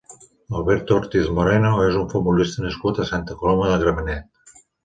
Alberto 0.59 0.95
Ortiz 1.01 1.29
Moreno 1.41 1.73
és 1.89 1.99
un 2.01 2.09
futbolista 2.15 2.65
nascut 2.67 3.05
a 3.05 3.09
Santa 3.13 3.39
Coloma 3.43 3.73
de 3.75 3.81
Gramenet. 3.85 4.61